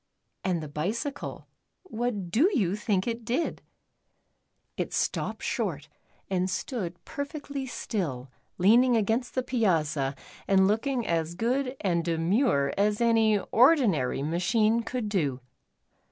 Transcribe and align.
And 0.43 0.63
the 0.63 0.67
bicycle, 0.67 1.45
what 1.83 2.31
do 2.31 2.49
you 2.55 2.75
think 2.75 3.05
it 3.05 3.23
did? 3.23 3.61
It 4.75 4.93
stopped 4.93 5.43
short, 5.43 5.89
and 6.27 6.49
stood 6.49 6.97
perfectly 7.05 7.67
still, 7.67 8.31
leaning 8.57 8.93
The 8.93 8.97
N. 8.97 9.03
S. 9.03 9.07
Bicycle. 9.07 9.23
63 9.25 9.35
against 9.35 9.35
the 9.35 9.43
piazza., 9.43 10.15
and 10.47 10.67
looking 10.67 11.05
as 11.05 11.35
good 11.35 11.75
and 11.81 12.03
de 12.03 12.17
mure 12.17 12.73
as 12.79 12.99
any 12.99 13.37
ordinary 13.51 14.23
machine 14.23 14.81
could 14.81 15.07
do. 15.07 15.39